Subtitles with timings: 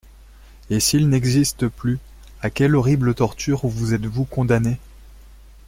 [0.71, 1.99] Et s’il n’existe plus,
[2.41, 4.79] à quelle horrible torture vous êtes-vous condamnée?